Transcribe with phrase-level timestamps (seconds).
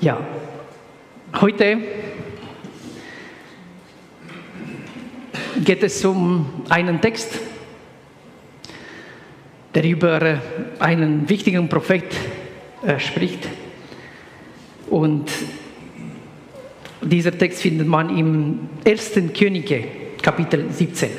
[0.00, 0.24] Ja,
[1.40, 1.78] heute
[5.64, 7.36] geht es um einen Text,
[9.74, 10.40] der über
[10.78, 12.04] einen wichtigen Prophet
[12.86, 13.48] äh, spricht.
[14.88, 15.32] Und
[17.02, 19.14] dieser Text findet man im 1.
[19.36, 19.82] Könige,
[20.22, 21.10] Kapitel 17.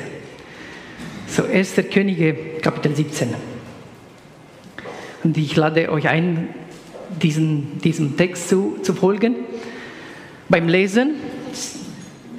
[1.26, 1.74] So, 1.
[1.92, 3.34] Könige, Kapitel 17.
[5.22, 6.48] Und ich lade euch ein,
[7.22, 9.34] diesen, diesem Text zu, zu folgen.
[10.48, 11.14] Beim Lesen,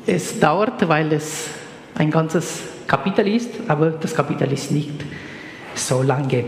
[0.05, 1.48] es dauert, weil es
[1.95, 5.05] ein ganzes Kapitel ist, aber das Kapitel ist nicht
[5.76, 6.45] so lange.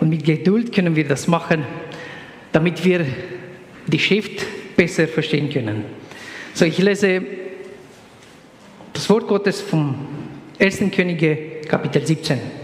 [0.00, 1.64] Und mit Geduld können wir das machen,
[2.50, 3.06] damit wir
[3.86, 4.44] die Schrift
[4.76, 5.84] besser verstehen können.
[6.54, 7.22] So, ich lese
[8.92, 9.94] das Wort Gottes vom
[10.58, 10.82] 1.
[10.94, 12.61] Könige, Kapitel 17.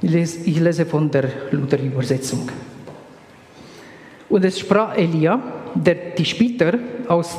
[0.00, 2.48] Ich lese, von der Luther-Übersetzung.
[4.28, 5.40] Und es sprach Elia,
[5.74, 7.36] der Tischbiter aus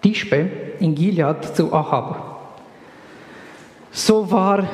[0.00, 2.58] Tischbe in Gilead zu Ahab.
[3.90, 4.68] So war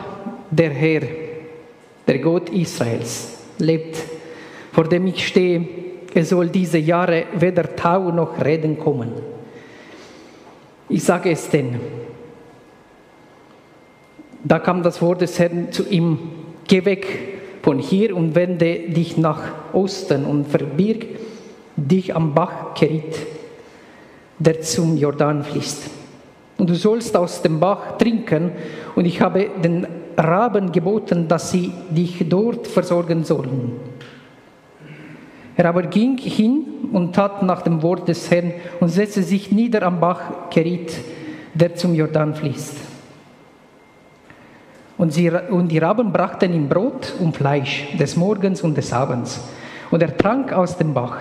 [0.50, 1.02] der Herr,
[2.06, 3.96] der Gott Israels, lebt,
[4.72, 5.66] vor dem ich stehe,
[6.14, 9.12] es soll diese Jahre weder Tau noch Reden kommen.
[10.88, 11.80] Ich sage es denn.
[14.44, 16.18] Da kam das Wort des Herrn zu ihm,
[16.68, 17.06] Geh weg
[17.62, 19.40] von hier und wende dich nach
[19.72, 21.06] Osten und verbirg
[21.76, 23.26] dich am Bach Kerit,
[24.38, 25.90] der zum Jordan fließt.
[26.58, 28.52] Und du sollst aus dem Bach trinken,
[28.94, 33.72] und ich habe den Raben geboten, dass sie dich dort versorgen sollen.
[35.56, 39.82] Er aber ging hin und tat nach dem Wort des Herrn und setzte sich nieder
[39.82, 40.92] am Bach Kerit,
[41.54, 42.85] der zum Jordan fließt.
[44.98, 49.40] Und, sie, und die Raben brachten ihm Brot und Fleisch des Morgens und des Abends.
[49.90, 51.18] Und er trank aus dem Bach.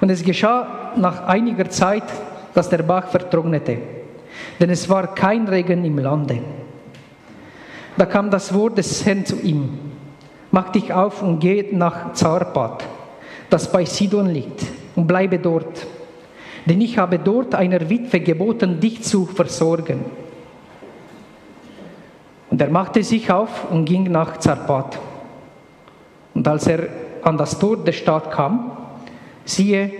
[0.00, 2.04] Und es geschah nach einiger Zeit,
[2.52, 3.78] dass der Bach vertrocknete,
[4.58, 6.40] denn es war kein Regen im Lande.
[7.96, 9.78] Da kam das Wort des Herrn zu ihm.
[10.50, 12.84] Mach dich auf und geh nach Zarpat,
[13.48, 14.64] das bei Sidon liegt,
[14.94, 15.86] und bleibe dort.
[16.66, 20.04] Denn ich habe dort einer Witwe geboten, dich zu versorgen.
[22.50, 24.98] Und er machte sich auf und ging nach Zarpat.
[26.34, 26.88] Und als er
[27.22, 28.72] an das Tor der Stadt kam,
[29.44, 29.90] siehe,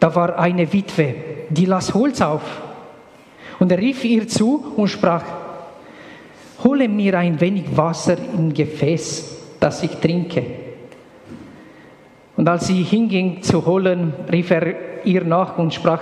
[0.00, 1.14] da war eine Witwe,
[1.48, 2.42] die las Holz auf.
[3.58, 5.22] Und er rief ihr zu und sprach,
[6.62, 10.44] hole mir ein wenig Wasser im Gefäß, das ich trinke.
[12.36, 16.00] Und als sie hinging zu holen, rief er ihr nach und sprach,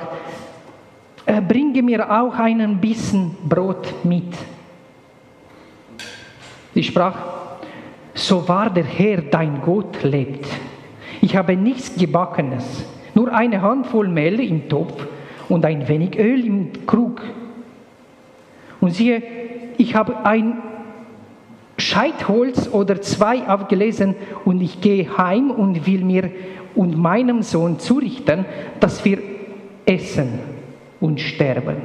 [1.26, 4.34] «Äh, bringe mir auch einen Bissen Brot mit.
[6.74, 7.16] Sie sprach,
[8.14, 10.46] so wahr der Herr dein Gott lebt.
[11.20, 12.84] Ich habe nichts Gebackenes,
[13.14, 15.06] nur eine Handvoll Mehl im Topf
[15.48, 17.22] und ein wenig Öl im Krug.
[18.80, 19.22] Und siehe,
[19.78, 20.58] ich habe ein
[21.78, 26.30] Scheitholz oder zwei aufgelesen und ich gehe heim und will mir
[26.74, 28.44] und meinem Sohn zurichten,
[28.80, 29.18] dass wir
[29.84, 30.38] essen
[31.00, 31.76] und sterben.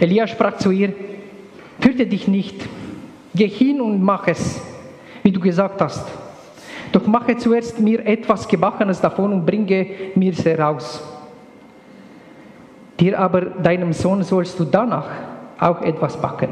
[0.00, 0.94] Elia sprach zu ihr,
[1.80, 2.56] Fürchte dich nicht,
[3.34, 4.60] geh hin und mach es,
[5.22, 6.06] wie du gesagt hast.
[6.92, 11.02] Doch mache zuerst mir etwas Gebackenes davon und bringe mir es heraus.
[12.98, 15.08] Dir aber, deinem Sohn, sollst du danach
[15.58, 16.48] auch etwas backen.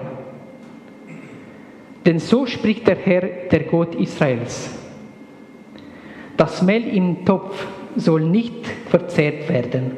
[2.06, 4.70] Denn so spricht der Herr, der Gott Israels.
[6.36, 7.66] Das Mehl im Topf
[7.96, 9.92] soll nicht verzehrt werden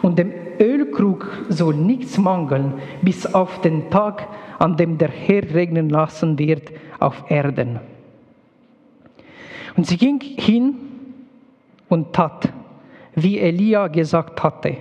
[0.00, 4.26] und dem Ölkrug soll nichts mangeln bis auf den Tag,
[4.62, 7.80] an dem der Herr regnen lassen wird auf Erden.
[9.76, 10.76] Und sie ging hin
[11.88, 12.52] und tat,
[13.16, 14.76] wie Elia gesagt hatte.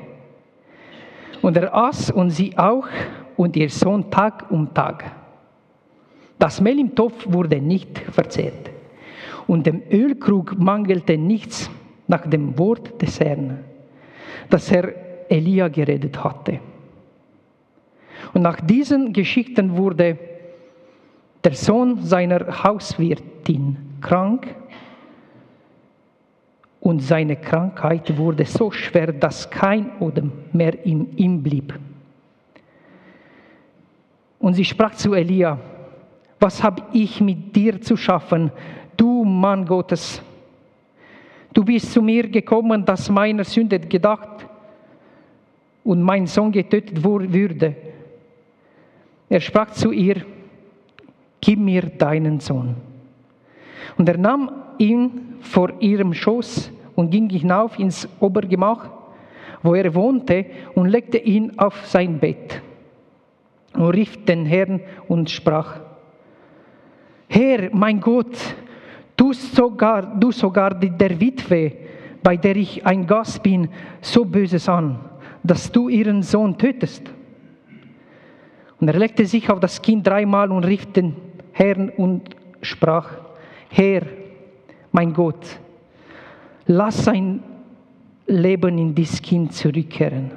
[1.41, 2.87] Und er aß und sie auch
[3.35, 5.03] und ihr Sohn Tag um Tag.
[6.37, 8.69] Das Mehl im Topf wurde nicht verzehrt
[9.47, 11.71] und dem Ölkrug mangelte nichts
[12.07, 13.63] nach dem Wort des Herrn,
[14.47, 14.93] das Herr
[15.27, 16.59] Elia geredet hatte.
[18.33, 20.17] Und nach diesen Geschichten wurde
[21.43, 24.55] der Sohn seiner Hauswirtin krank
[26.79, 31.77] und seine Krankheit wurde so schwer, dass kein Odem mehr in ihm blieb.
[34.39, 35.59] Und sie sprach zu Elia,
[36.39, 38.51] was habe ich mit dir zu schaffen,
[38.97, 40.21] du Mann Gottes?
[41.53, 44.47] Du bist zu mir gekommen, dass meiner Sünde gedacht
[45.83, 47.75] und mein Sohn getötet würde.
[49.31, 50.25] Er sprach zu ihr,
[51.39, 52.75] gib mir deinen Sohn.
[53.97, 58.89] Und er nahm ihn vor ihrem Schoß und ging hinauf ins Obergemach,
[59.63, 62.61] wo er wohnte, und legte ihn auf sein Bett
[63.73, 65.79] und rief den Herrn und sprach,
[67.29, 68.37] Herr, mein Gott,
[69.15, 71.71] du sogar, du sogar der Witwe,
[72.21, 73.69] bei der ich ein Gast bin,
[74.01, 74.99] so böses an,
[75.41, 77.13] dass du ihren Sohn tötest.
[78.81, 81.15] Und er legte sich auf das Kind dreimal und rief den
[81.53, 83.09] Herrn und sprach,
[83.69, 84.01] Herr,
[84.91, 85.45] mein Gott,
[86.65, 87.41] lass sein
[88.25, 90.31] Leben in dieses Kind zurückkehren.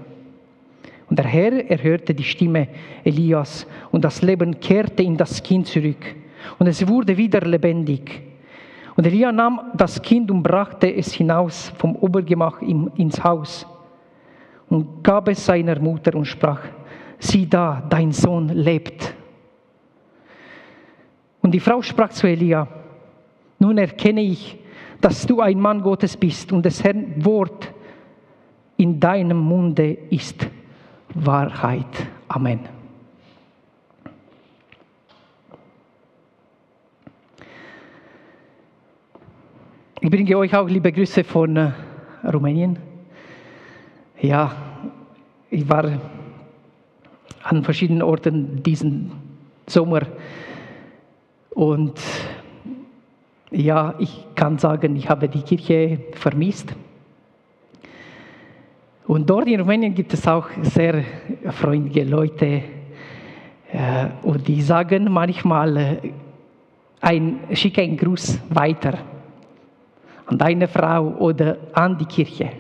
[1.09, 2.69] Und der Herr erhörte die Stimme
[3.03, 6.15] Elias und das Leben kehrte in das Kind zurück
[6.59, 8.23] und es wurde wieder lebendig.
[8.97, 13.67] Und Elia nahm das Kind und brachte es hinaus vom Obergemach ins Haus
[14.69, 16.61] und gab es seiner Mutter und sprach,
[17.19, 19.15] sieh da, dein Sohn lebt.
[21.41, 22.67] Und die Frau sprach zu Elia,
[23.59, 24.59] nun erkenne ich,
[25.01, 27.73] dass du ein Mann Gottes bist und das Herrn Wort
[28.77, 30.49] in deinem Munde ist
[31.15, 31.87] Wahrheit.
[32.29, 32.61] Amen.
[40.01, 41.73] Ich bringe euch auch liebe Grüße von äh,
[42.25, 42.79] Rumänien.
[44.21, 44.55] Ja,
[45.51, 45.99] ich war
[47.45, 49.13] an verschiedenen Orten diesen
[49.67, 50.03] Sommer
[51.51, 52.01] und
[53.51, 56.75] ja, ich kann sagen, ich habe die Kirche vermisst.
[59.07, 61.05] Und dort in Rumänien gibt es auch sehr
[61.51, 62.63] freundliche Leute
[63.71, 65.97] äh, und die sagen manchmal, äh,
[67.01, 68.99] ein, schicke einen Gruß weiter
[70.27, 72.51] an deine Frau oder an die Kirche.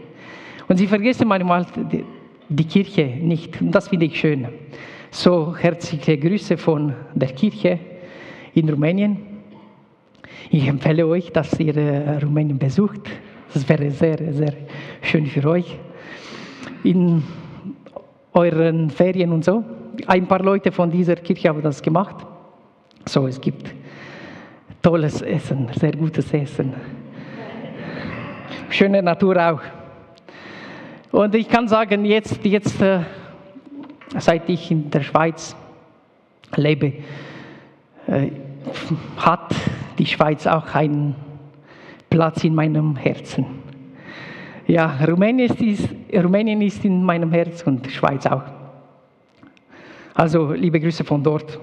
[0.68, 1.66] Und sie vergessen manchmal
[2.48, 3.58] die, Kirche nicht.
[3.60, 4.48] Das finde ich schön.
[5.10, 7.78] So herzliche Grüße von der Kirche
[8.54, 9.16] in Rumänien.
[10.50, 13.00] Ich empfehle euch, dass ihr äh, Rumänien besucht.
[13.52, 14.54] Das wäre sehr, sehr
[15.02, 15.78] schön für euch.
[16.82, 17.22] In
[18.32, 19.62] euren Ferien und so.
[20.06, 22.26] Ein paar Leute von dieser Kirche haben das gemacht.
[23.06, 23.74] So, es gibt
[24.82, 26.74] tolles Essen, sehr gutes Essen
[28.74, 29.60] schöne Natur auch.
[31.14, 33.02] Und ich kann sagen, jetzt, jetzt äh,
[34.18, 35.54] seit ich in der Schweiz
[36.56, 36.92] lebe,
[38.08, 38.32] äh,
[39.18, 39.54] hat
[39.96, 41.14] die Schweiz auch einen
[42.10, 43.46] Platz in meinem Herzen.
[44.66, 48.42] Ja, Rumänien ist, Rumänien ist in meinem Herz und die Schweiz auch.
[50.14, 51.60] Also liebe Grüße von dort.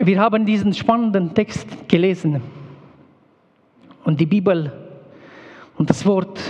[0.00, 2.42] Wir haben diesen spannenden Text gelesen
[4.02, 4.72] und die Bibel
[5.78, 6.40] und das Wort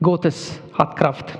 [0.00, 1.38] Gottes hat Kraft.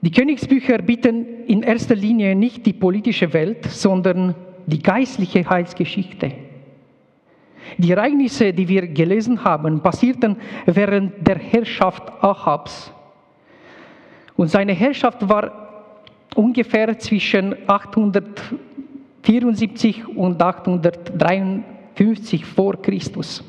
[0.00, 4.34] Die Königsbücher bieten in erster Linie nicht die politische Welt, sondern
[4.66, 6.32] die geistliche Heilsgeschichte.
[7.78, 12.92] Die Ereignisse, die wir gelesen haben, passierten während der Herrschaft Ahabs.
[14.36, 15.84] Und seine Herrschaft war
[16.34, 23.44] ungefähr zwischen 874 und 853 vor Christus.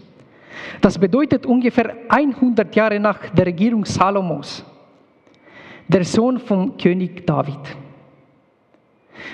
[0.81, 4.65] Das bedeutet ungefähr 100 Jahre nach der Regierung Salomos,
[5.88, 7.60] der Sohn vom König David.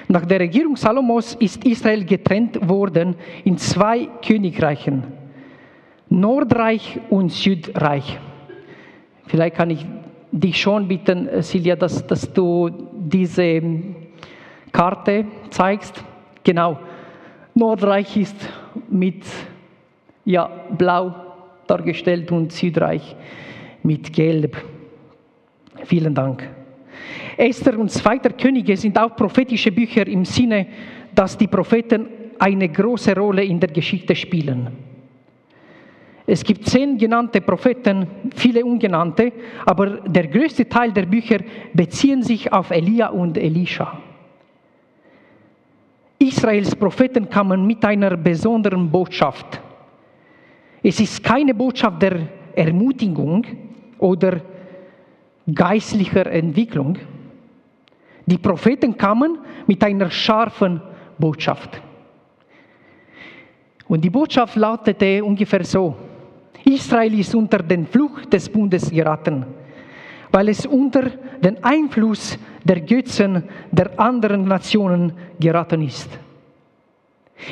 [0.08, 5.04] Nach der Regierung Salomos ist Israel getrennt worden in zwei Königreichen,
[6.10, 8.20] Nordreich und Südreich.
[9.28, 9.86] Vielleicht kann ich
[10.32, 13.62] dich schon bitten, Silja, dass, dass du diese
[14.72, 16.04] Karte zeigst.
[16.44, 16.80] Genau,
[17.54, 18.36] Nordreich ist
[18.90, 19.24] mit
[20.30, 21.16] ja, blau
[21.66, 23.16] dargestellt und Südreich
[23.82, 24.58] mit gelb.
[25.86, 26.48] Vielen Dank.
[27.36, 30.68] Esther und Zweiter Könige sind auch prophetische Bücher im Sinne,
[31.16, 32.08] dass die Propheten
[32.38, 34.70] eine große Rolle in der Geschichte spielen.
[36.28, 38.06] Es gibt zehn genannte Propheten,
[38.36, 39.32] viele ungenannte,
[39.66, 41.40] aber der größte Teil der Bücher
[41.74, 43.98] beziehen sich auf Elia und Elisha.
[46.20, 49.60] Israels Propheten kamen mit einer besonderen Botschaft.
[50.82, 53.46] Es ist keine Botschaft der Ermutigung
[53.98, 54.42] oder
[55.54, 56.98] geistlicher Entwicklung.
[58.26, 60.82] Die Propheten kamen mit einer scharfen
[61.18, 61.82] Botschaft.
[63.88, 65.96] Und die Botschaft lautete ungefähr so,
[66.64, 69.46] Israel ist unter den Fluch des Bundes geraten,
[70.32, 71.10] weil es unter
[71.42, 76.10] den Einfluss der Götzen der anderen Nationen geraten ist.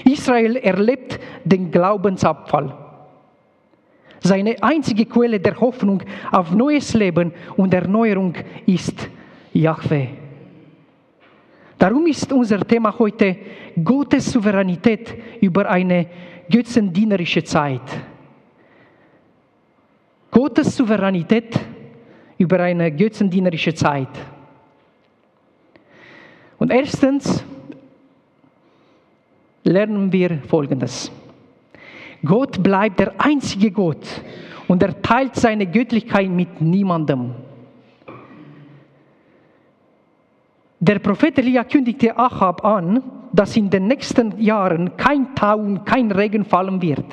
[0.06, 2.87] Israel erlebt den Glaubensabfall.
[4.20, 8.34] Seine einzige Quelle der Hoffnung auf neues Leben und Erneuerung
[8.66, 9.10] ist
[9.54, 10.08] Yahweh.
[11.78, 13.38] Darum ist unser Thema heute
[13.84, 16.08] Gottes Souveränität über eine
[16.50, 17.82] götzendienerische Zeit.
[20.32, 21.60] Gottes Souveränität
[22.38, 24.10] über eine götzendienerische Zeit.
[26.58, 27.44] Und erstens
[29.64, 31.12] lernen wir Folgendes.
[32.24, 34.06] Gott bleibt der einzige Gott
[34.68, 37.32] und er teilt seine Göttlichkeit mit niemandem.
[40.80, 43.02] Der Prophet Elia kündigte Achab an,
[43.34, 47.06] dass in den nächsten Jahren kein Tau und kein Regen fallen wird.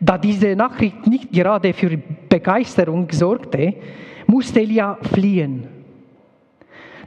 [0.00, 1.96] Da diese Nachricht nicht gerade für
[2.28, 3.74] Begeisterung sorgte,
[4.26, 5.66] musste Elia fliehen.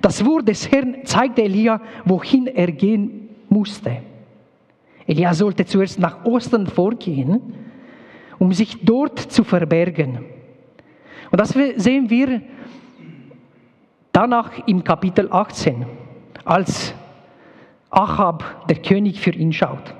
[0.01, 3.98] Das Wort des Herrn zeigte Elia, wohin er gehen musste.
[5.12, 7.41] Elia sollte zuerst nach Osten vorgehen,
[8.39, 10.24] um sich dort zu verbergen.
[11.30, 12.41] Und das sehen wir
[14.13, 15.86] danach im Kapitel 18,
[16.46, 16.94] als
[17.89, 19.94] Achab, der König, für ihn schaut.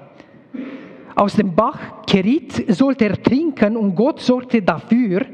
[1.14, 5.26] Aus dem Bach Kerit sollte er trinken und Gott sorgte dafür,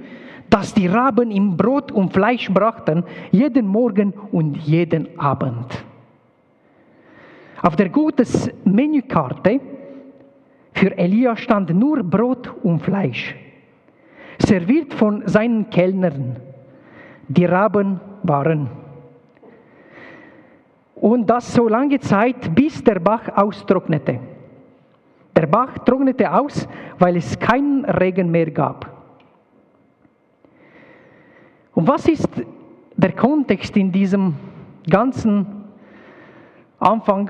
[0.49, 5.67] dass die Raben ihm Brot und Fleisch brachten, jeden Morgen und jeden Abend.
[7.61, 9.59] Auf der Gottes Menükarte
[10.73, 13.35] für Elia stand nur Brot und Fleisch,
[14.37, 16.37] serviert von seinen Kellnern.
[17.27, 18.69] Die Raben waren.
[20.95, 24.19] Und das so lange Zeit, bis der Bach austrocknete.
[25.35, 28.89] Der Bach trocknete aus, weil es keinen Regen mehr gab.
[31.73, 32.29] Und was ist
[32.95, 34.33] der Kontext in diesem
[34.89, 35.56] ganzen
[36.79, 37.29] Anfang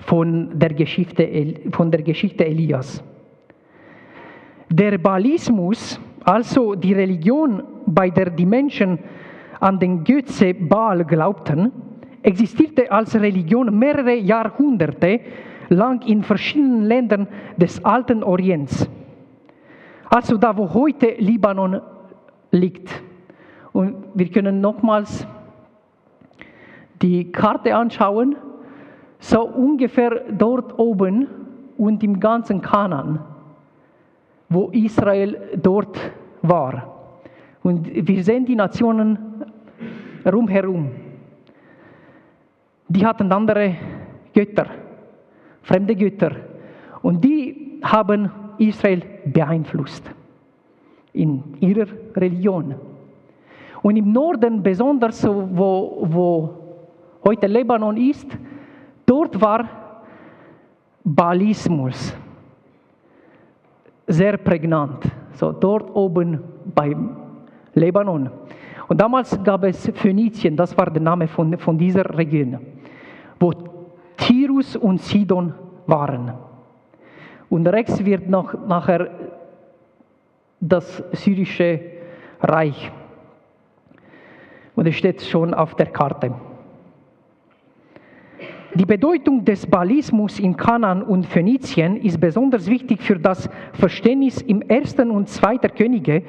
[0.00, 1.26] von der Geschichte,
[1.72, 3.02] von der Geschichte Elias?
[4.68, 8.98] Der Baalismus, also die Religion, bei der die Menschen
[9.60, 11.72] an den Götze Baal glaubten,
[12.22, 15.20] existierte als Religion mehrere Jahrhunderte
[15.68, 18.88] lang in verschiedenen Ländern des alten Orients.
[20.10, 21.80] Also da, wo heute Libanon
[22.50, 23.02] liegt.
[23.72, 25.26] Und wir können nochmals
[27.02, 28.36] die Karte anschauen,
[29.18, 31.26] so ungefähr dort oben
[31.76, 33.20] und im ganzen Kanan,
[34.48, 35.98] wo Israel dort
[36.42, 36.94] war.
[37.62, 39.18] Und wir sehen die Nationen
[40.24, 40.90] rumherum.
[42.88, 43.74] Die hatten andere
[44.32, 44.66] Götter,
[45.62, 46.36] fremde Götter.
[47.02, 50.08] Und die haben Israel beeinflusst
[51.12, 52.74] in ihrer Religion.
[53.82, 56.65] Und im Norden, besonders wo, wo
[57.26, 58.26] heute Lebanon ist,
[59.04, 59.68] dort war
[61.02, 62.16] Baalismus
[64.06, 65.04] sehr prägnant.
[65.32, 66.40] So dort oben
[66.74, 66.96] bei
[67.74, 68.30] Lebanon.
[68.88, 72.58] Und damals gab es Phönizien, das war der Name von, von dieser Region,
[73.40, 73.52] wo
[74.16, 75.52] Tirus und Sidon
[75.86, 76.32] waren.
[77.48, 79.10] Und rechts wird noch nachher
[80.60, 81.80] das syrische
[82.40, 82.90] Reich.
[84.74, 86.32] Und es steht schon auf der Karte.
[88.76, 94.60] Die Bedeutung des Baalismus in Kanan und Phönizien ist besonders wichtig für das Verständnis im
[94.60, 96.22] ersten und zweiten Könige,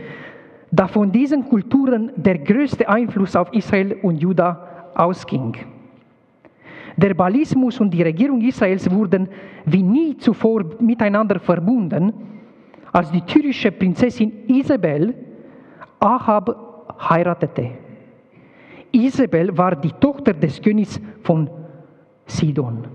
[0.71, 5.57] da von diesen Kulturen der größte Einfluss auf Israel und Juda ausging.
[6.95, 9.27] Der Baalismus und die Regierung Israels wurden
[9.65, 12.13] wie nie zuvor miteinander verbunden,
[12.93, 15.13] als die tyrische Prinzessin Isabel
[15.99, 17.71] Ahab heiratete.
[18.93, 21.49] Isabel war die Tochter des Königs von
[22.27, 22.85] Sidon.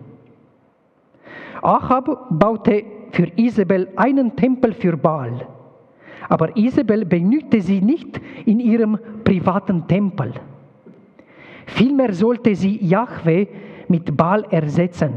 [1.62, 5.46] Ahab baute für Isabel einen Tempel für Baal.
[6.28, 10.32] Aber Isabel benützte sie nicht in ihrem privaten Tempel.
[11.66, 13.46] Vielmehr sollte sie Yahweh
[13.88, 15.12] mit Baal ersetzen.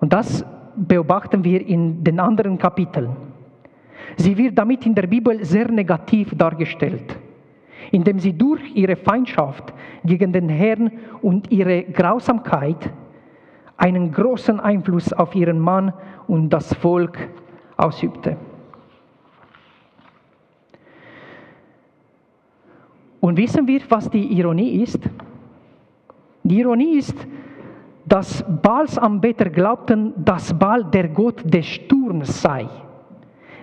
[0.00, 0.44] Und das
[0.76, 3.16] beobachten wir in den anderen Kapiteln.
[4.16, 7.16] Sie wird damit in der Bibel sehr negativ dargestellt,
[7.94, 9.72] indem sie durch ihre Feindschaft
[10.04, 10.90] gegen den Herrn
[11.22, 12.90] und ihre Grausamkeit
[13.76, 15.92] einen großen Einfluss auf ihren Mann
[16.26, 17.16] und das Volk
[17.76, 18.36] ausübte.
[23.20, 24.98] Und wissen wir, was die Ironie ist?
[26.42, 27.16] Die Ironie ist,
[28.04, 32.66] dass Baalsanbeter glaubten, dass Baal der Gott des Sturms sei,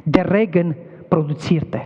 [0.05, 0.73] der Regen
[1.09, 1.81] produzierte.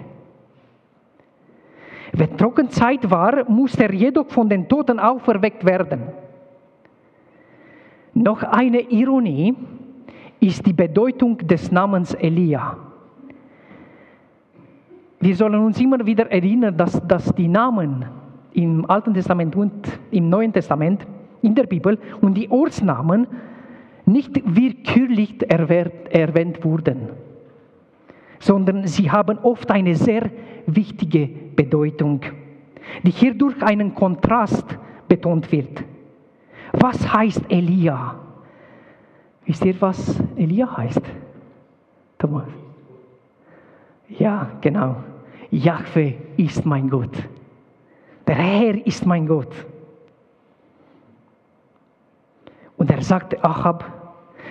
[2.18, 6.04] Wenn Trockenzeit war, musste er jedoch von den Toten auferweckt werden.
[8.14, 9.54] Noch eine Ironie
[10.40, 12.78] ist die Bedeutung des Namens Elia.
[15.20, 18.06] Wir sollen uns immer wieder erinnern, dass, dass die Namen
[18.54, 19.74] im Alten Testament und
[20.12, 21.06] im Neuen Testament
[21.42, 23.28] in der Bibel und die Ortsnamen
[24.06, 27.10] nicht willkürlich erwähnt wurden,
[28.40, 30.30] sondern sie haben oft eine sehr
[30.68, 32.22] wichtige Bedeutung,
[33.04, 34.66] die hier durch einen Kontrast
[35.08, 35.84] betont wird.
[36.74, 38.16] Was heißt Elia?
[39.46, 41.02] Wisst ihr, was Elia heißt?
[42.18, 42.48] Thomas?
[44.10, 44.98] Ja, genau.
[45.52, 47.16] Jahwe ist mein Gott.
[48.28, 49.54] Der Herr ist mein Gott.
[52.78, 53.86] Und er sagte Achab,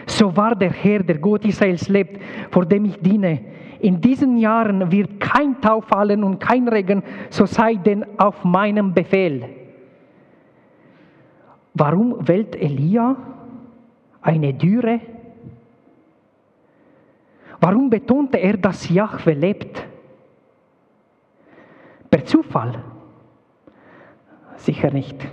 [0.07, 3.41] so wahr der Herr, der Gott Israels lebt, vor dem ich diene.
[3.85, 8.95] In diesen Jahren wird kein Tau fallen und kein Regen, so sei denn auf meinem
[8.95, 9.45] Befehl.
[11.75, 13.15] Warum wählt Elia
[14.23, 15.01] eine Dürre?
[17.61, 19.87] Warum betonte er, dass Jahwe lebt?
[22.09, 22.83] Per Zufall?
[24.57, 25.29] Sicher nicht.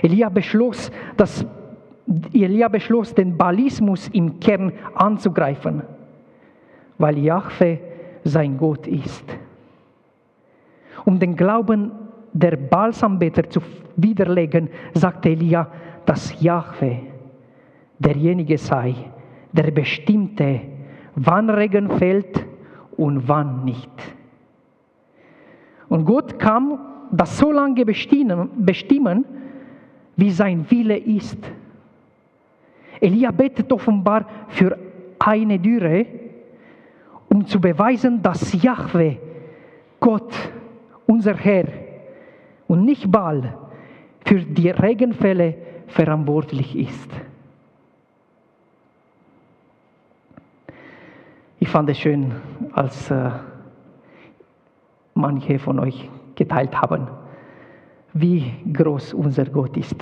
[0.00, 1.44] Elia beschloss, dass
[2.32, 5.82] Elia beschloss, den Balismus im Kern anzugreifen,
[7.00, 7.78] weil Jahwe
[8.24, 9.24] sein Gott ist.
[11.06, 11.92] Um den Glauben
[12.32, 13.60] der Balsambeter zu
[13.96, 15.66] widerlegen, sagte Elia,
[16.04, 16.98] dass Jahwe
[17.98, 18.94] derjenige sei,
[19.50, 20.60] der bestimmte,
[21.16, 22.44] wann Regen fällt
[22.98, 23.90] und wann nicht.
[25.88, 26.78] Und Gott kam
[27.10, 29.24] das so lange bestimmen,
[30.16, 31.38] wie sein Wille ist.
[33.00, 34.78] Elia betet offenbar für
[35.18, 36.06] eine Dürre,
[37.30, 39.16] um zu beweisen, dass Yahweh,
[40.00, 40.32] Gott,
[41.06, 41.66] unser Herr
[42.66, 43.56] und nicht Baal,
[44.26, 45.56] für die Regenfälle
[45.86, 47.10] verantwortlich ist.
[51.58, 52.32] Ich fand es schön,
[52.72, 53.30] als äh,
[55.14, 57.08] manche von euch geteilt haben,
[58.12, 59.96] wie groß unser Gott ist.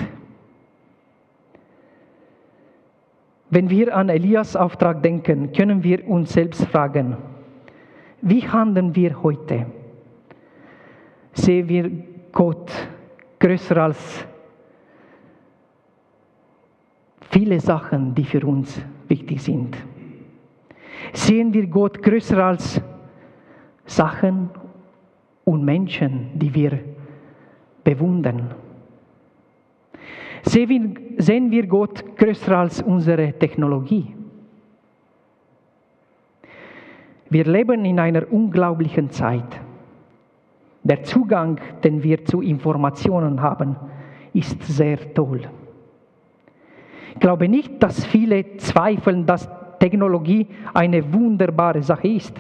[3.51, 7.17] Wenn wir an Elias Auftrag denken, können wir uns selbst fragen,
[8.21, 9.67] wie handeln wir heute?
[11.33, 11.91] Sehen wir
[12.33, 12.71] Gott
[13.39, 14.27] größer als
[17.31, 19.77] viele Sachen, die für uns wichtig sind?
[21.13, 22.83] Sehen wir Gott größer als
[23.87, 24.51] Sachen
[25.45, 26.79] und Menschen, die wir
[27.83, 28.55] bewundern.
[30.44, 34.14] Sehen wir Gott größer als unsere Technologie?
[37.31, 39.61] Wir leben in einer unglaublichen Zeit.
[40.83, 43.77] Der Zugang, den wir zu Informationen haben,
[44.33, 45.42] ist sehr toll.
[47.14, 49.48] Ich glaube nicht, dass viele zweifeln, dass
[49.79, 52.35] Technologie eine wunderbare Sache ist.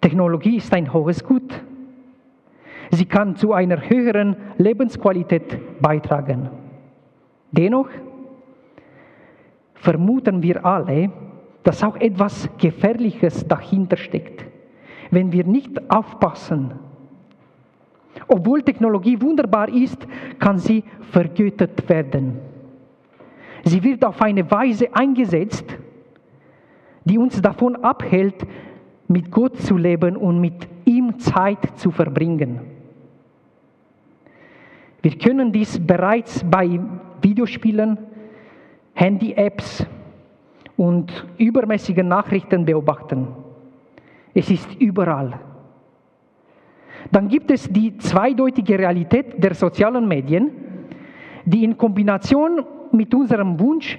[0.00, 1.60] Technologie ist ein hohes Gut.
[2.90, 6.48] Sie kann zu einer höheren Lebensqualität beitragen.
[7.50, 7.88] Dennoch
[9.74, 11.10] vermuten wir alle,
[11.62, 14.44] dass auch etwas Gefährliches dahinter steckt,
[15.10, 16.72] wenn wir nicht aufpassen.
[18.26, 20.06] Obwohl Technologie wunderbar ist,
[20.38, 22.38] kann sie vergöttert werden.
[23.64, 25.64] Sie wird auf eine Weise eingesetzt,
[27.04, 28.46] die uns davon abhält,
[29.08, 32.77] mit Gott zu leben und mit ihm Zeit zu verbringen.
[35.08, 36.78] Wir können dies bereits bei
[37.22, 37.96] Videospielen,
[38.92, 39.86] Handy-Apps
[40.76, 43.26] und übermäßigen Nachrichten beobachten.
[44.34, 45.40] Es ist überall.
[47.10, 50.50] Dann gibt es die zweideutige Realität der sozialen Medien,
[51.46, 53.98] die in Kombination mit unserem Wunsch,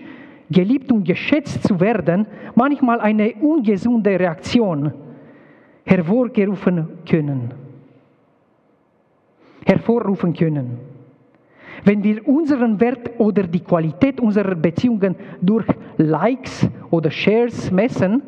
[0.52, 4.94] geliebt und geschätzt zu werden, manchmal eine ungesunde Reaktion
[5.86, 7.52] hervorgerufen können.
[9.66, 10.89] Hervorrufen können.
[11.84, 15.66] Wenn wir unseren Wert oder die Qualität unserer Beziehungen durch
[15.98, 18.22] Likes oder Shares messen,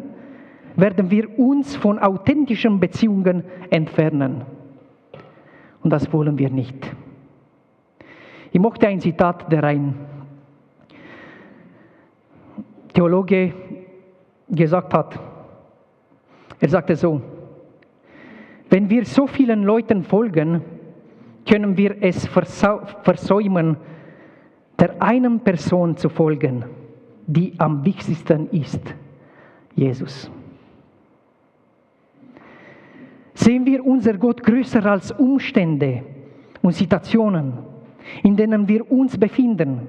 [0.75, 4.43] werden wir uns von authentischen Beziehungen entfernen.
[5.83, 6.95] Und das wollen wir nicht.
[8.51, 9.95] Ich mochte ein Zitat, der ein
[12.93, 13.53] Theologe
[14.49, 15.19] gesagt hat.
[16.59, 17.21] Er sagte so,
[18.69, 20.61] wenn wir so vielen Leuten folgen,
[21.47, 23.77] können wir es versäumen,
[24.79, 26.65] der einen Person zu folgen,
[27.27, 28.81] die am wichtigsten ist,
[29.75, 30.29] Jesus.
[33.33, 36.03] Sehen wir unser Gott größer als Umstände
[36.61, 37.53] und Situationen,
[38.23, 39.87] in denen wir uns befinden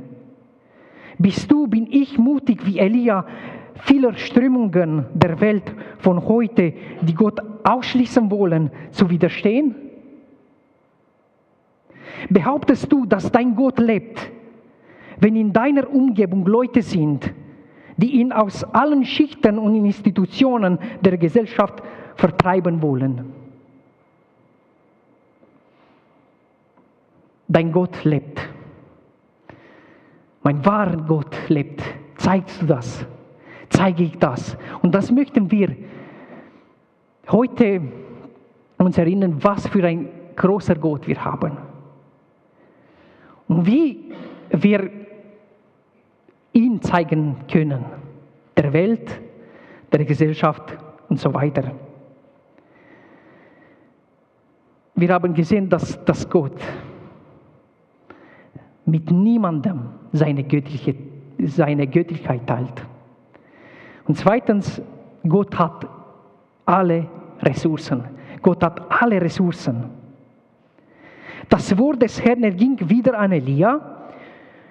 [1.18, 3.24] bist du, bin ich mutig wie Elia,
[3.84, 9.74] vieler Strömungen der Welt von heute, die Gott ausschließen wollen, zu widerstehen?
[12.28, 14.30] Behauptest du, dass dein Gott lebt,
[15.18, 17.32] wenn in deiner Umgebung Leute sind,
[17.96, 21.82] die ihn aus allen Schichten und Institutionen der Gesellschaft
[22.16, 23.32] vertreiben wollen?
[27.48, 28.40] Dein Gott lebt.
[30.42, 31.82] Mein wahrer Gott lebt.
[32.16, 33.06] Zeigst du das?
[33.68, 34.56] Zeige ich das?
[34.82, 35.76] Und das möchten wir
[37.28, 37.82] heute
[38.78, 41.71] uns erinnern, was für ein großer Gott wir haben.
[43.60, 44.12] Wie
[44.50, 44.90] wir
[46.52, 47.84] ihn zeigen können,
[48.56, 49.20] der Welt,
[49.92, 50.76] der Gesellschaft
[51.08, 51.72] und so weiter.
[54.94, 56.60] Wir haben gesehen, dass, dass Gott
[58.84, 60.94] mit niemandem seine, göttliche,
[61.38, 62.86] seine Göttlichkeit teilt.
[64.06, 64.82] Und zweitens,
[65.26, 65.86] Gott hat
[66.66, 67.06] alle
[67.40, 68.04] Ressourcen.
[68.42, 70.01] Gott hat alle Ressourcen.
[71.48, 73.80] Das Wort des Herrn erging wieder an Elia.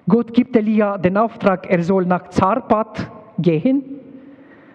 [0.07, 3.83] Gott gibt Elia den Auftrag, er soll nach Zarpat gehen,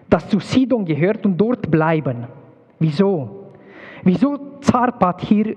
[0.09, 2.27] das zu Sidon gehört, und dort bleiben.
[2.79, 3.51] Wieso?
[4.03, 5.55] Wieso Zarpat hier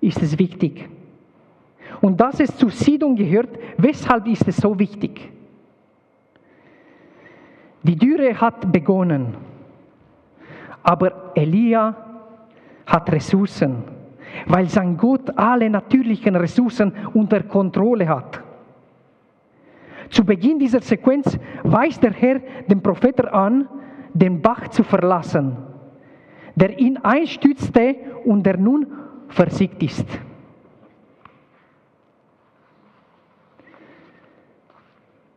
[0.00, 0.88] ist es wichtig?
[2.00, 5.30] Und dass es zu Sidon gehört, weshalb ist es so wichtig?
[7.82, 9.34] Die Dürre hat begonnen,
[10.82, 11.94] aber Elia
[12.86, 13.93] hat Ressourcen,
[14.46, 18.42] weil sein Gott alle natürlichen Ressourcen unter Kontrolle hat.
[20.10, 23.68] Zu Beginn dieser Sequenz weist der Herr den Propheten an,
[24.12, 25.56] den Bach zu verlassen,
[26.54, 28.86] der ihn einstützte und der nun
[29.28, 30.06] versiegt ist.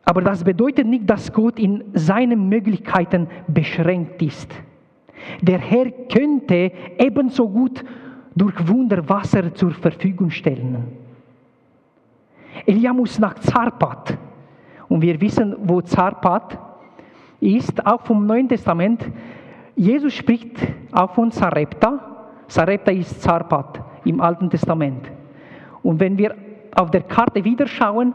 [0.04, 4.50] Aber das bedeutet nicht, dass Gott in seinen Möglichkeiten beschränkt ist.
[5.42, 7.84] Der Herr könnte ebenso gut
[8.34, 10.84] durch Wunder Wasser zur Verfügung stellen.
[12.66, 14.16] Elia muss nach Zarpat.
[14.88, 16.58] Und wir wissen, wo Zarpat
[17.40, 19.04] ist, auch vom Neuen Testament.
[19.76, 20.56] Jesus spricht
[20.92, 22.26] auch von Sarepta.
[22.48, 25.10] Sarepta ist Zarpat im Alten Testament.
[25.82, 26.34] Und wenn wir
[26.74, 28.14] auf der Karte wieder schauen,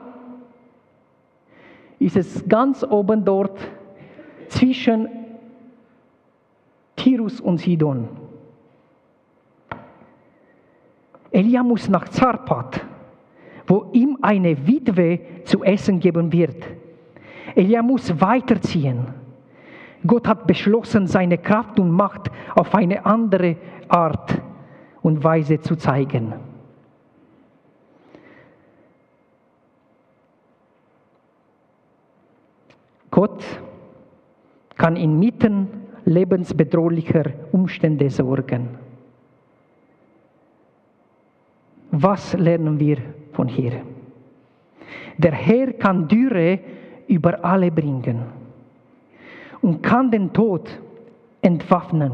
[1.99, 3.57] ist es ganz oben dort
[4.49, 5.07] zwischen
[6.95, 8.22] Tirus und Sidon.
[11.33, 12.79] Elia muss nach Zarpat,
[13.65, 16.63] wo ihm eine Witwe zu essen geben wird.
[17.55, 19.07] Elia muss weiterziehen.
[20.05, 23.55] Gott hat beschlossen, seine Kraft und Macht auf eine andere
[23.87, 24.41] Art
[25.01, 26.33] und Weise zu zeigen.
[33.09, 33.43] Gott
[34.75, 35.67] kann inmitten
[36.05, 38.82] lebensbedrohlicher Umstände sorgen.
[41.95, 42.97] Was lernen wir
[43.33, 43.83] von hier?
[45.17, 46.59] Der Herr kann Dürre
[47.07, 48.23] über alle bringen
[49.61, 50.69] und kann den Tod
[51.41, 52.11] entwaffnen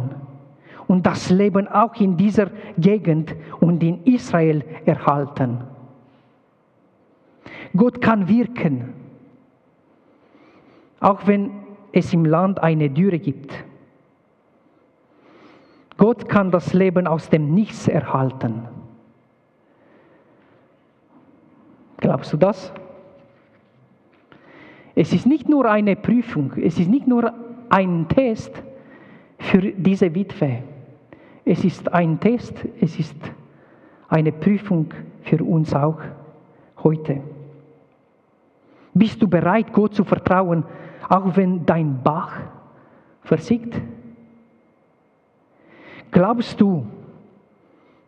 [0.88, 5.60] und das Leben auch in dieser Gegend und in Israel erhalten.
[7.76, 8.94] Gott kann wirken
[11.00, 11.52] auch wenn
[11.92, 13.54] es im Land eine Dürre gibt.
[15.98, 18.68] Gott kann das Leben aus dem Nichts erhalten.
[22.00, 22.72] Glaubst du das?
[24.96, 27.34] Es ist nicht nur eine Prüfung, es ist nicht nur
[27.70, 28.52] ein Test
[29.38, 30.64] für diese Witwe.
[31.46, 33.16] Es ist ein Test, es ist
[34.08, 36.00] eine Prüfung für uns auch
[36.84, 37.22] heute.
[38.94, 40.64] Bist du bereit, Gott zu vertrauen,
[41.08, 42.40] auch wenn dein Bach
[43.22, 43.80] versiegt?
[46.12, 46.86] Glaubst du,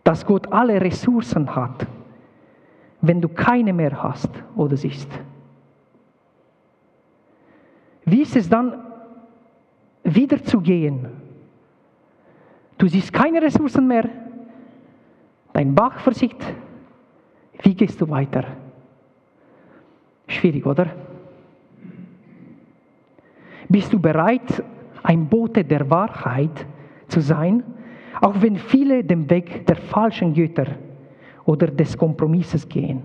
[0.03, 1.87] dass Gott alle Ressourcen hat,
[3.01, 5.09] wenn du keine mehr hast oder siehst?
[8.05, 8.73] Wie ist es dann,
[10.03, 11.07] wieder zu gehen?
[12.77, 14.09] Du siehst keine Ressourcen mehr,
[15.53, 16.43] dein Bach versiegt,
[17.61, 18.45] wie gehst du weiter?
[20.27, 20.87] Schwierig, oder?
[23.69, 24.63] Bist du bereit,
[25.03, 26.65] ein Bote der Wahrheit
[27.07, 27.63] zu sein,
[28.19, 30.67] auch wenn viele den Weg der falschen Götter
[31.45, 33.01] oder des Kompromisses gehen?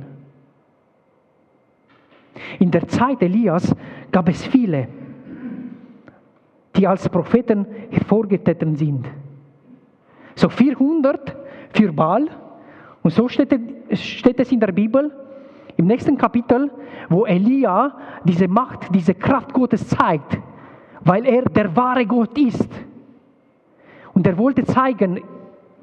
[2.58, 3.74] In der Zeit Elias
[4.12, 4.88] gab es viele,
[6.76, 9.06] die als Propheten hervorgetreten sind.
[10.34, 11.34] So 400
[11.70, 12.28] für Baal.
[13.02, 13.58] Und so steht,
[13.92, 15.10] steht es in der Bibel,
[15.76, 16.70] im nächsten Kapitel,
[17.08, 20.38] wo Elia diese Macht, diese Kraft Gottes zeigt
[21.06, 22.68] weil er der wahre Gott ist.
[24.12, 25.20] Und er wollte zeigen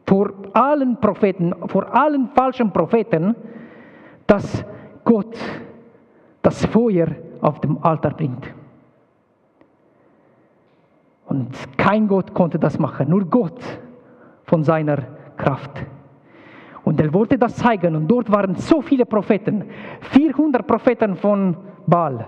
[0.06, 3.36] vor allen Propheten, vor allen falschen Propheten,
[4.28, 4.66] dass
[5.04, 5.38] Gott
[6.42, 7.08] das Feuer
[7.42, 8.54] auf dem Altar bringt.
[11.26, 13.62] Und kein Gott konnte das machen, nur Gott
[14.44, 14.98] von seiner
[15.38, 15.84] Kraft.
[16.84, 19.64] Und er wollte das zeigen und dort waren so viele Propheten,
[20.02, 21.56] 400 Propheten von
[21.88, 22.26] Baal,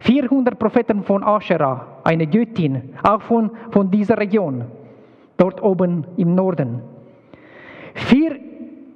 [0.00, 4.64] 400 Propheten von Asherah, eine Göttin, auch von, von dieser Region,
[5.36, 6.82] dort oben im Norden.
[7.94, 8.38] Vier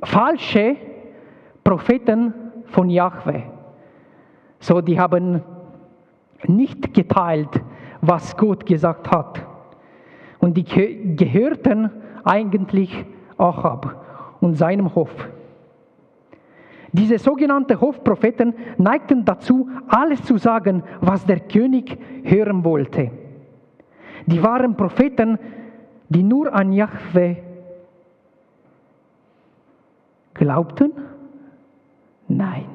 [0.03, 0.77] falsche
[1.65, 2.33] Propheten
[2.67, 3.43] von Yahweh.
[4.61, 5.43] So, die haben
[6.47, 7.63] nicht geteilt,
[8.01, 9.45] was Gott gesagt hat.
[10.39, 10.65] Und die
[11.17, 11.91] gehörten
[12.25, 13.05] eigentlich
[13.37, 14.05] Achab
[14.41, 15.11] und seinem Hof.
[16.93, 23.11] Diese sogenannten Hofpropheten neigten dazu, alles zu sagen, was der König hören wollte.
[24.27, 25.39] Die waren Propheten,
[26.09, 27.37] die nur an Yahweh
[30.35, 30.93] glaubten?
[32.29, 32.67] Nein.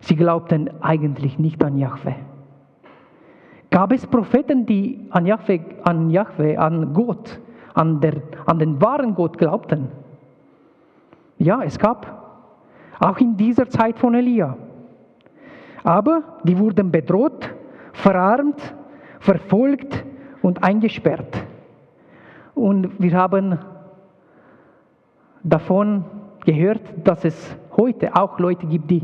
[0.00, 2.14] Sie glaubten eigentlich nicht an Yahweh.
[3.70, 6.14] Gab es Propheten, die an Yahweh, an,
[6.56, 7.40] an Gott,
[7.74, 9.88] an, der, an den wahren Gott glaubten?
[11.36, 12.16] Ja, es gab.
[12.98, 14.56] Auch in dieser Zeit von Elia.
[15.84, 17.48] Aber die wurden bedroht,
[17.92, 18.74] verarmt,
[19.20, 20.04] verfolgt
[20.42, 21.47] und eingesperrt.
[22.58, 23.58] Und wir haben
[25.44, 26.04] davon
[26.44, 29.02] gehört, dass es heute auch Leute gibt, die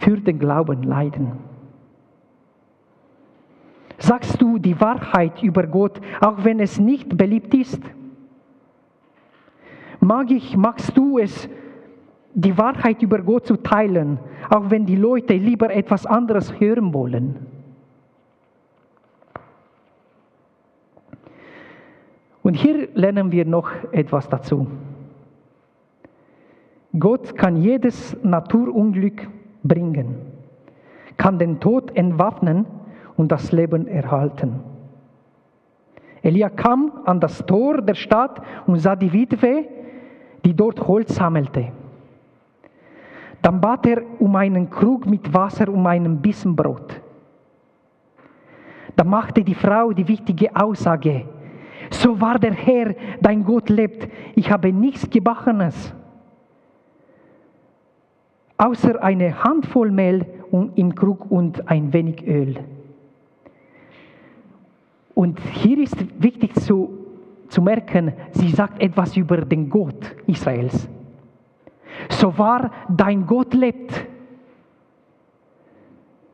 [0.00, 1.32] für den Glauben leiden.
[3.98, 7.80] Sagst du die Wahrheit über Gott, auch wenn es nicht beliebt ist?
[10.00, 11.48] Mag ich, magst du es,
[12.34, 14.18] die Wahrheit über Gott zu teilen,
[14.50, 17.53] auch wenn die Leute lieber etwas anderes hören wollen?
[22.44, 24.66] Und hier lernen wir noch etwas dazu.
[26.96, 29.26] Gott kann jedes Naturunglück
[29.64, 30.16] bringen,
[31.16, 32.66] kann den Tod entwaffnen
[33.16, 34.60] und das Leben erhalten.
[36.22, 39.64] Elia kam an das Tor der Stadt und sah die Witwe,
[40.44, 41.72] die dort Holz sammelte.
[43.40, 47.00] Dann bat er um einen Krug mit Wasser, um einen Bissen Brot.
[48.96, 51.24] Da machte die Frau die wichtige Aussage,
[52.02, 55.94] so war der Herr, dein Gott lebt, ich habe nichts Gebackenes,
[58.56, 60.26] außer eine Handvoll Mehl
[60.76, 62.56] im Krug und ein wenig Öl.
[65.14, 67.04] Und hier ist wichtig zu
[67.54, 70.88] zu merken, sie sagt etwas über den Gott Israels.
[72.08, 74.06] So wahr dein Gott lebt.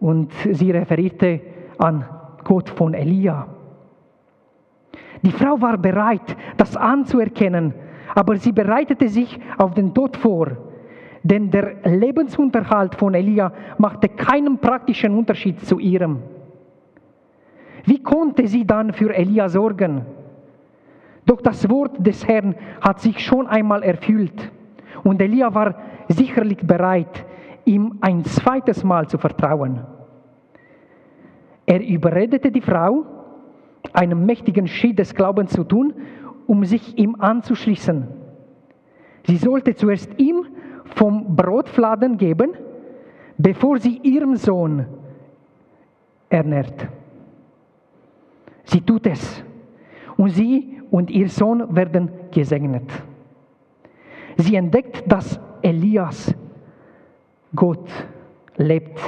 [0.00, 1.40] Und sie referierte
[1.76, 2.06] an
[2.42, 3.46] Gott von Elia.
[5.22, 7.74] Die Frau war bereit, das anzuerkennen,
[8.14, 10.56] aber sie bereitete sich auf den Tod vor.
[11.22, 16.22] Denn der Lebensunterhalt von Elia machte keinen praktischen Unterschied zu ihrem.
[17.84, 20.06] Wie konnte sie dann für Elia sorgen?
[21.26, 24.50] Doch das Wort des Herrn hat sich schon einmal erfüllt.
[25.04, 25.74] Und Elia war
[26.08, 27.24] sicherlich bereit,
[27.64, 29.80] ihm ein zweites Mal zu vertrauen.
[31.66, 33.06] Er überredete die Frau,
[33.92, 35.94] einen mächtigen Schritt des Glaubens zu tun,
[36.46, 38.08] um sich ihm anzuschließen.
[39.26, 40.46] Sie sollte zuerst ihm
[40.84, 42.52] vom Brotfladen geben,
[43.38, 44.86] bevor sie ihrem Sohn
[46.28, 46.88] ernährt.
[48.64, 49.44] Sie tut es.
[50.16, 52.90] Und sie und ihr Sohn werden gesegnet.
[54.36, 56.34] Sie entdeckt, dass Elias
[57.54, 57.88] Gott
[58.56, 59.00] lebt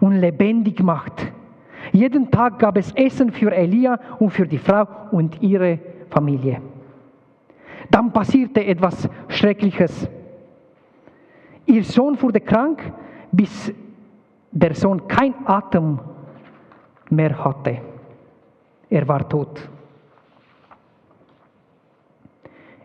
[0.00, 1.32] und lebendig macht.
[1.92, 5.78] Jeden Tag gab es Essen für Elia und für die Frau und ihre
[6.10, 6.60] Familie.
[7.90, 10.08] Dann passierte etwas Schreckliches.
[11.66, 12.92] Ihr Sohn wurde krank,
[13.32, 13.72] bis
[14.50, 15.98] der Sohn kein Atem
[17.10, 17.78] mehr hatte.
[18.88, 19.68] Er war tot.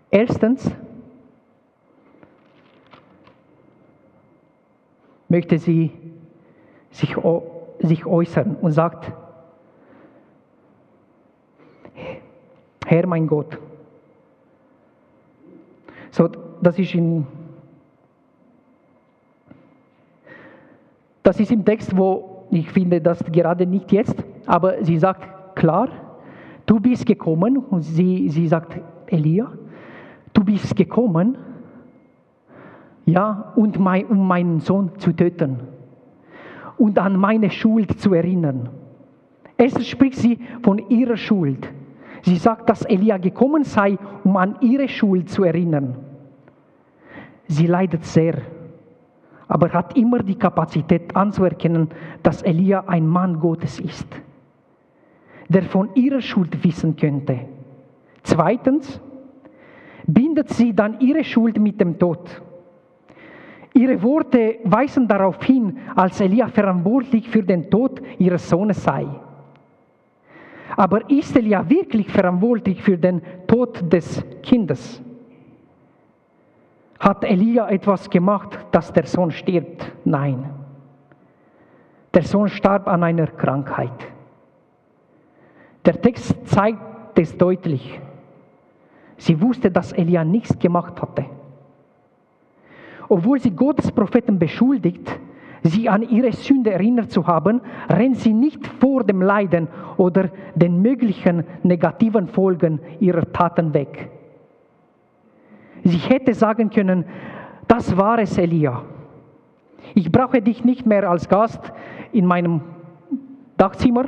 [0.10, 0.70] Erstens
[5.30, 5.92] möchte sie
[6.90, 7.16] sich,
[7.82, 9.12] sich äußern und sagt,
[12.86, 13.58] Herr mein Gott.
[16.12, 16.30] So,
[16.62, 17.26] das ist in
[21.24, 24.16] das ist im Text, wo ich finde, das gerade nicht jetzt,
[24.46, 25.88] aber sie sagt klar,
[26.66, 29.52] du bist gekommen und sie, sie sagt Elia
[30.34, 31.38] du bist gekommen,
[33.06, 35.60] ja, und mein, um meinen Sohn zu töten
[36.82, 38.70] und an meine Schuld zu erinnern.
[39.56, 41.72] Erst spricht sie von ihrer Schuld.
[42.24, 45.96] Sie sagt, dass Elia gekommen sei, um an ihre Schuld zu erinnern.
[47.48, 48.42] Sie leidet sehr.
[49.52, 51.90] aber hat immer die Kapazität anzuerkennen,
[52.24, 54.08] dass Elia ein Mann Gottes ist,
[55.50, 57.42] der von ihrer Schuld wissen könnte.
[58.24, 59.02] Zweitens
[60.08, 62.42] bindet sie dann ihre Schuld mit dem Tod.
[63.74, 69.08] Ihre Worte weisen darauf hin, als Elia verantwortlich für den Tod ihres Sohnes sei.
[70.76, 75.02] Aber ist Elia wirklich verantwortlich für den Tod des Kindes?
[77.00, 79.92] Hat Elia etwas gemacht, dass der Sohn stirbt?
[80.06, 80.50] Nein.
[82.14, 84.08] Der Sohn starb an einer Krankheit.
[85.86, 88.00] Der Text zeigt es deutlich.
[89.18, 91.26] Sie wusste, dass Elia nichts gemacht hatte.
[93.12, 95.20] Obwohl sie Gottes Propheten beschuldigt,
[95.64, 100.82] sie an ihre Sünde erinnert zu haben, rennt sie nicht vor dem Leiden oder den
[100.82, 104.10] möglichen negativen Folgen ihrer Taten weg.
[105.84, 107.04] Sie hätte sagen können,
[107.68, 108.82] das war es, Elia.
[109.94, 111.74] Ich brauche dich nicht mehr als Gast
[112.14, 112.62] in meinem
[113.58, 114.06] Dachzimmer.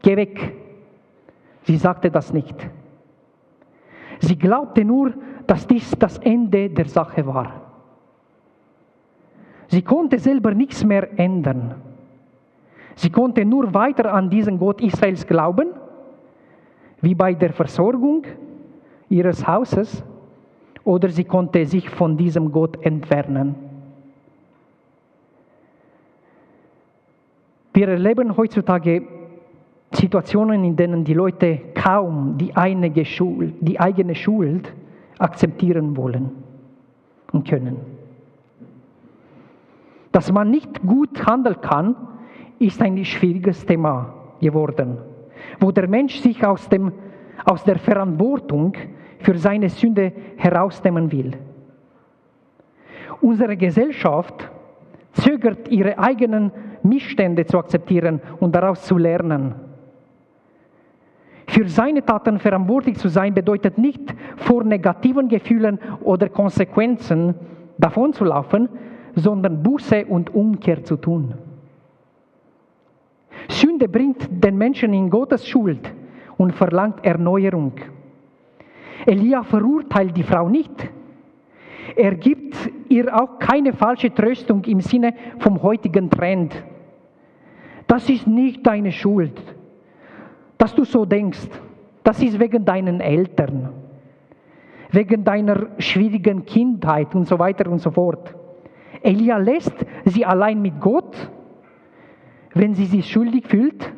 [0.00, 0.56] Geh weg.
[1.64, 2.56] Sie sagte das nicht.
[4.20, 5.12] Sie glaubte nur,
[5.46, 7.69] dass dies das Ende der Sache war.
[9.70, 11.76] Sie konnte selber nichts mehr ändern.
[12.96, 15.68] Sie konnte nur weiter an diesen Gott Israels glauben,
[17.00, 18.24] wie bei der Versorgung
[19.08, 20.02] ihres Hauses,
[20.82, 23.54] oder sie konnte sich von diesem Gott entfernen.
[27.72, 29.06] Wir erleben heutzutage
[29.92, 34.74] Situationen, in denen die Leute kaum die eigene Schuld, die eigene Schuld
[35.18, 36.32] akzeptieren wollen
[37.30, 37.99] und können.
[40.12, 41.96] Dass man nicht gut handeln kann,
[42.58, 44.98] ist ein schwieriges Thema geworden,
[45.60, 46.92] wo der Mensch sich aus, dem,
[47.44, 48.74] aus der Verantwortung
[49.20, 51.32] für seine Sünde herausnehmen will.
[53.20, 54.50] Unsere Gesellschaft
[55.12, 59.54] zögert ihre eigenen Missstände zu akzeptieren und daraus zu lernen.
[61.46, 67.34] Für seine Taten verantwortlich zu sein bedeutet nicht, vor negativen Gefühlen oder Konsequenzen
[67.76, 68.68] davonzulaufen,
[69.14, 71.34] sondern Buße und Umkehr zu tun.
[73.48, 75.92] Sünde bringt den Menschen in Gottes Schuld
[76.36, 77.72] und verlangt Erneuerung.
[79.06, 80.88] Elia verurteilt die Frau nicht.
[81.96, 82.54] Er gibt
[82.88, 86.54] ihr auch keine falsche Tröstung im Sinne vom heutigen Trend.
[87.86, 89.40] Das ist nicht deine Schuld,
[90.56, 91.48] dass du so denkst.
[92.04, 93.70] Das ist wegen deinen Eltern,
[94.90, 98.34] wegen deiner schwierigen Kindheit und so weiter und so fort.
[99.02, 101.30] Elia lässt sie allein mit Gott,
[102.54, 103.92] wenn sie sich schuldig fühlt.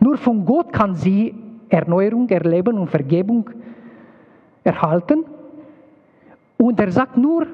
[0.00, 1.34] Nur von Gott kann sie
[1.68, 3.50] Erneuerung erleben und Vergebung
[4.62, 5.24] erhalten.
[6.56, 7.46] Und er sagt nur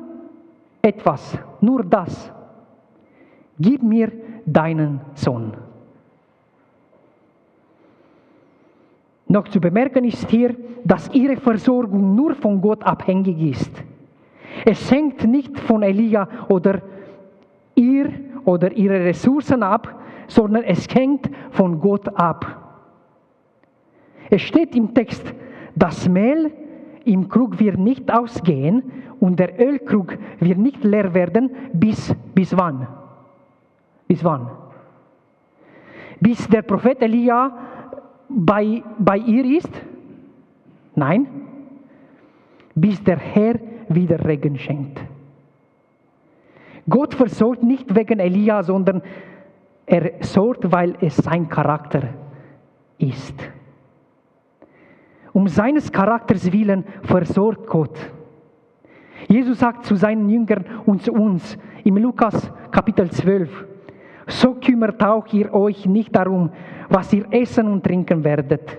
[0.81, 2.33] etwas, nur das.
[3.59, 4.13] Gib mir
[4.45, 5.53] deinen Sohn.
[9.29, 10.55] Noch zu bemerken ist hier,
[10.85, 13.83] dass ihre Versorgung nur von Gott abhängig ist.
[14.65, 16.83] Es hängt nicht von Elia oder
[17.75, 18.11] ihr
[18.45, 22.59] oder ihre Ressourcen ab, sondern es hängt von Gott ab.
[24.31, 25.35] Es steht im Text,
[25.75, 26.53] das Mehl
[27.05, 28.83] im Krug wird nicht ausgehen
[29.21, 32.87] und der Ölkrug wird nicht leer werden, bis, bis wann?
[34.07, 34.49] Bis wann?
[36.21, 37.53] Bis der Prophet Elia
[38.29, 39.71] bei, bei ihr ist?
[40.95, 41.27] Nein.
[42.75, 43.57] Bis der Herr
[43.95, 45.01] wieder Regen schenkt.
[46.89, 49.03] Gott versorgt nicht wegen Elia, sondern
[49.87, 52.09] er sorgt, weil es sein Charakter
[52.99, 53.35] ist.
[55.33, 57.97] Um seines Charakters willen versorgt Gott.
[59.29, 63.67] Jesus sagt zu seinen Jüngern und zu uns im Lukas Kapitel 12,
[64.27, 66.51] so kümmert auch ihr euch nicht darum,
[66.89, 68.79] was ihr essen und trinken werdet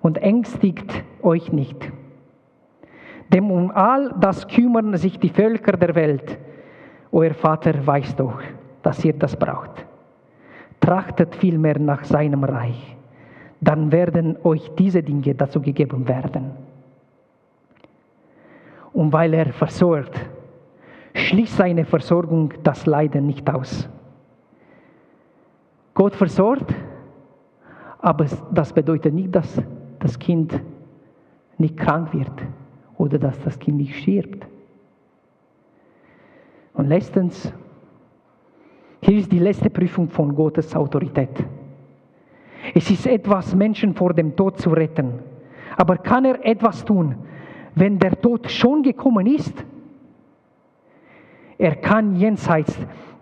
[0.00, 1.90] und ängstigt euch nicht.
[3.32, 6.38] Denn um all das kümmern sich die Völker der Welt.
[7.12, 8.40] Euer Vater weiß doch,
[8.82, 9.86] dass ihr das braucht.
[10.80, 12.96] Trachtet vielmehr nach seinem Reich.
[13.60, 16.52] Dann werden euch diese Dinge dazu gegeben werden.
[18.92, 20.18] Und weil er versorgt,
[21.14, 23.88] schließt seine Versorgung das Leiden nicht aus.
[25.94, 26.74] Gott versorgt,
[28.00, 29.62] aber das bedeutet nicht, dass
[29.98, 30.58] das Kind
[31.58, 32.32] nicht krank wird
[33.00, 34.46] oder dass das Kind nicht stirbt.
[36.74, 37.50] Und letztens,
[39.00, 41.30] hier ist die letzte Prüfung von Gottes Autorität.
[42.74, 45.14] Es ist etwas, Menschen vor dem Tod zu retten.
[45.78, 47.14] Aber kann er etwas tun,
[47.74, 49.64] wenn der Tod schon gekommen ist?
[51.56, 52.76] Er kann jenseits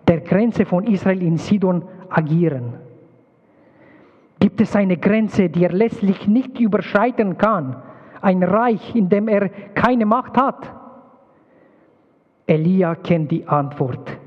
[0.05, 2.73] der Grenze von Israel in Sidon agieren.
[4.41, 7.77] Gibt es eine Grenze, die er letztlich nicht überschreiten kann?
[8.21, 10.71] Ein Reich, in dem er keine Macht hat?
[12.45, 14.17] Elia kennt die Antwort.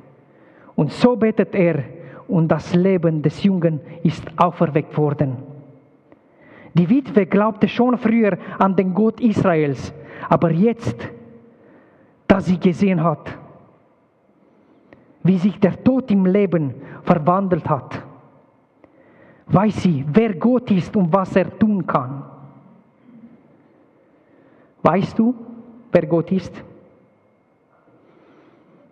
[0.74, 1.84] Und so betet er
[2.28, 5.36] und das Leben des Jungen ist auferweckt worden.
[6.74, 9.92] Die Witwe glaubte schon früher an den Gott Israels,
[10.28, 10.96] aber jetzt,
[12.26, 13.36] da sie gesehen hat,
[15.22, 18.02] wie sich der Tod im Leben verwandelt hat,
[19.48, 22.21] weiß sie, wer Gott ist und was er tun kann.
[24.82, 25.34] Weißt du,
[25.92, 26.52] wer Gott ist?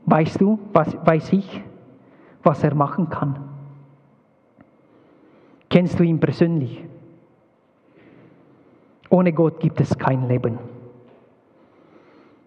[0.06, 1.62] Weißt du, was weiß ich,
[2.42, 3.38] was er machen kann?
[5.68, 6.84] Kennst du ihn persönlich?
[9.08, 10.58] Ohne Gott gibt es kein Leben.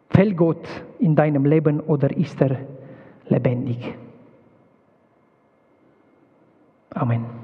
[0.10, 0.68] Fällt Gott
[1.00, 2.58] in deinem Leben oder ist er
[3.28, 3.96] lebendig?
[6.92, 7.43] Amen.